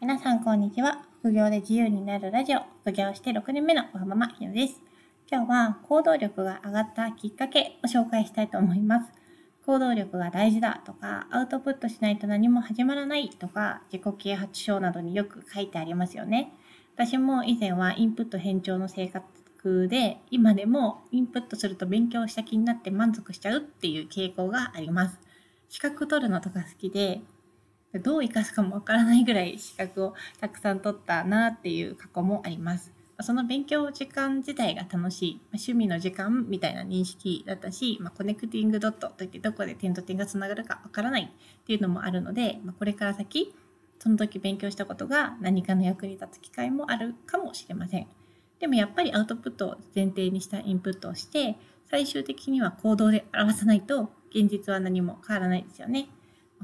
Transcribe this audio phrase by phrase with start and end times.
[0.00, 1.02] 皆さんこんにちは。
[1.20, 4.80] 副業で自由になるラジオ、副業して6年目のわママひろです。
[5.30, 9.12] 今日は行動力が上がったきっかけを紹介したいと思います。
[9.66, 16.54] 行動力が大事だとか、アウトプットしないと何も始まらないとか、自己啓発書などによく書いてありますよね。
[16.96, 25.20] 私も以前はインプット偏重の生活で、今でもインプットすると勉強した気になって満足しちゃうっていう傾向があります。
[25.68, 27.20] 資格取るのとか好きで、
[27.98, 32.92] どう活かすかもわからないぐらい資格をたくさん取ったなっていう過去もあります。
[33.22, 43.54] その勉強時間自体が楽しい、趣味の時間みたいな認識だったし、まあ、コネクティングドットといってどこで点と点がつながるかわからないっていうのもあるので、まあ、これから先、
[43.98, 48.06] その時勉強したことが何かの役に立つ機会もあるかもしれません。
[48.58, 51.56] でもやっぱりアウトプットを前提にしたインプットをして、
[51.90, 56.08] 最終的には行動で表さないと現実は何も変わらないですよね。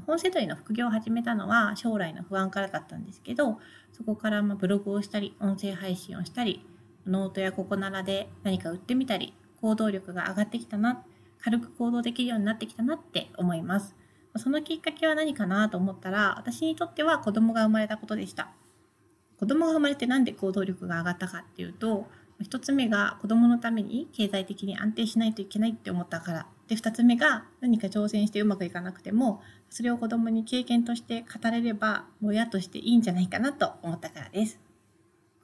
[0.07, 3.59] 本せどりの副業を始めたのは将来の不安からだったんですけど、
[3.91, 6.65] そこからまブログをしたり、音声配信をしたり、
[7.05, 11.03] ノートやココナラで何か売ってみたり、行動力が上がってきたな、
[11.39, 13.95] 軽く行動できるようになってきたなって思います。
[14.37, 18.51] そのきっかけは何かなと思ったら、私にとっては子供が生まれたことでした。
[19.37, 22.07] 子供が生まれてなんで行動力が上がったかっていうと、
[22.41, 26.47] 一つ目が子供のために経済的に安定しないといけないって思ったから。
[26.67, 34.59] で2つ目が何か挑戦してうまくいかなくてもそれを子供に経験として語れれば親としていいんじゃないかなと思ったからです。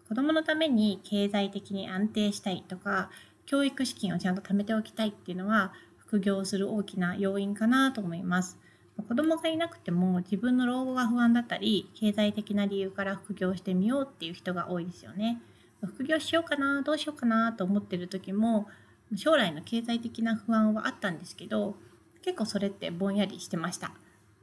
[0.08, 3.10] 子供のために経済的に安定したいとか
[3.46, 8.60] 教育資金をちゃんと貯めておきたいっていうのは副業する大きな要因かなと思います。
[9.08, 15.42] 子供がいなくても自分の老後が不安だったり経済的な理由から副業してみようっていう人が多いですよね。
[15.88, 18.68] 副業しようかなどうしようかなと思ってる時も
[19.16, 21.76] 将来の経済的な不安はあったんですけど
[22.24, 23.92] 結構それってぼんやりしてました。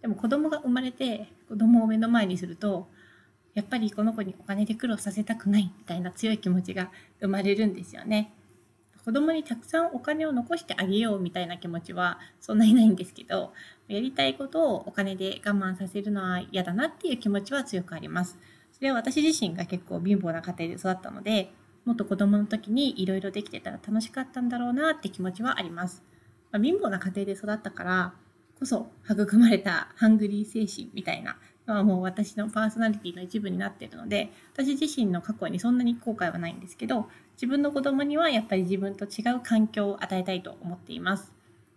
[0.02, 2.88] でも子供が生まれて子供を目の前にすると
[3.55, 8.33] やっぱりこの子にお金で苦労させたくないみたいな強い気持ちが生まれるんですよね。
[9.05, 13.55] 子供にたくさんお金を残してあげようみたいな気持ちはそんなにないんですけど
[13.89, 18.39] やりたいことをお金で我慢させるのは嫌だなっていう気持ちは強くあります。
[18.80, 21.52] それは私自身が結構貧乏な家庭で育ったので
[21.85, 26.02] もっと子供の時にいろいろできてたら楽しかったんだろうなって気持ちはあります。
[26.51, 28.14] まあ、貧乏な家庭で育ったから
[28.58, 31.36] こそ育まれたハングリー精神みたいな
[31.67, 41.33] のはもう私のパーソナリティの一部になっているので私自身の過去にそんなに後悔はないんですけど自分の子供にはやっぱり自分と違う環境を与えたいと思っています。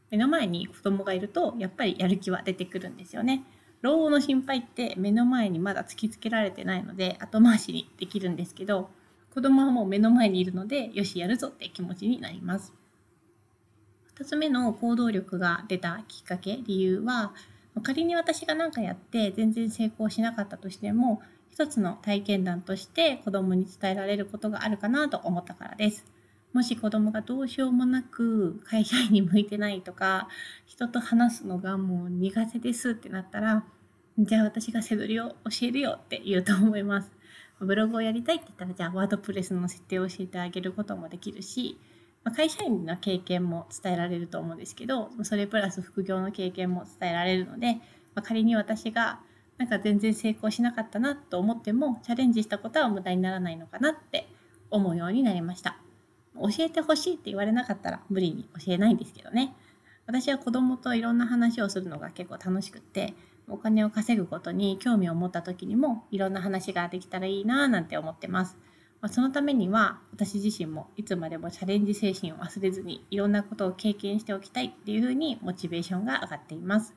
[0.10, 3.44] 目の前に子供がいるとやっぱりやる気は出てくるんですよね。
[3.84, 8.90] 老後の心配って目の前にまだ突きつけられてないので後回しにできるんですけど
[9.34, 12.72] 子供はもう目の前にいるので、よし、やるぞって気持ちになります。
[14.16, 17.34] 2つ目の行動力が出たきっかけ、理由は、
[17.82, 26.06] 仮に私が何かやって全然成功しなかったとしても、一つの体験談として子供に伝えられることがあるかなと思ったからです。
[26.54, 30.28] もし子供がどうしようもなく会社員に向いてないとか、
[30.68, 33.66] 人と話すのがもう苦手ですってなったら、
[34.20, 37.12] じゃあ私が背取りを教えるよって言うと思います。
[37.60, 41.80] ブログをやりたいって言ったら、じゃあワードプレスの設定を教えてあげることもできるし、
[42.36, 47.78] 会社員の経験も伝えられると思うんですけど、それプラス副業の経験も伝えられるので、
[48.22, 49.20] 仮に私が
[49.58, 54.28] なんか全然成功しなかったなと思っても、チャレンジしたことは無駄にならないのかなって
[54.70, 55.83] 思うようになりました。
[56.36, 59.56] 教えてほしいって言われなかったら無理に教えないんですけどね。
[60.06, 63.14] 私は子供といろんな話をするのが結構楽しくって、
[63.48, 68.58] お金を稼ぐことに興味を持った時にもいろんな話ができたらいいなぁなんて思ってます。
[69.02, 76.96] まあ、そのためには私自身もいつまでもチャレンジ精神を忘れずにいろんなことを経験しておきたいっていうふうにモチベーションが上がっています。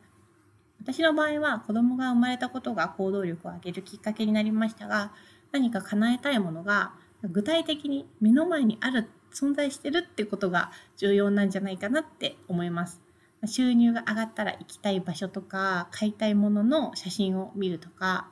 [0.80, 5.12] 私の場合は子供が生まれたことが行動力を上げるきっかけになりましたが
[5.50, 6.92] 何か叶えたいものが
[7.24, 13.06] 具体的に目の前にある存在してるってことが重要なんじゃないかなって思います。
[13.44, 18.28] 収入が上がったら行きたい場所とか買いたいものの写真を見るとか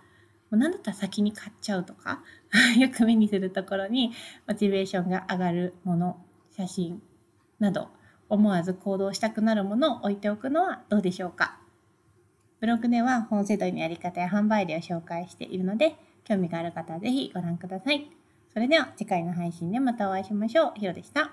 [0.50, 2.22] もう何だったら先に買っちゃうとか
[2.78, 4.12] よく目にするところに
[4.48, 6.16] モチベーションが上がるもの
[6.56, 7.02] 写真
[7.60, 7.88] など
[8.28, 11.58] 思わず行動したくなるものを置いておくのはどうでしょうか
[12.60, 18.23] ブログでは本セドリのやり方や販売例を紹介しているので興味がある方はぜひご覧ください。
[18.54, 20.72] それでは次回の配信でまたお会いしましょう。
[20.76, 21.32] ひろでした。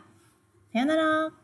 [0.73, 1.40] さよなら。